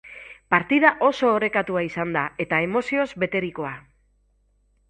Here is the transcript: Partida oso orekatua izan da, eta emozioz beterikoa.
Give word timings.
Partida 0.53 0.89
oso 1.09 1.29
orekatua 1.33 1.83
izan 1.89 2.15
da, 2.17 2.25
eta 2.47 2.63
emozioz 2.69 3.07
beterikoa. 3.25 3.75